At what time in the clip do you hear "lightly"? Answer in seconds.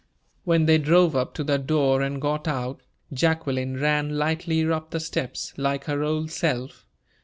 4.17-4.65